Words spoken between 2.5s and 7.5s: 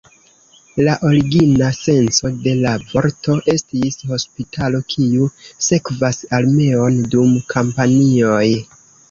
la vorto estis "hospitalo kiu sekvas armeon dum